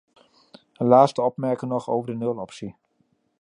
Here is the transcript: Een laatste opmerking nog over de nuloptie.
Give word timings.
Een 0.73 0.87
laatste 0.87 1.21
opmerking 1.21 1.71
nog 1.71 1.89
over 1.89 2.07
de 2.11 2.15
nuloptie. 2.17 2.75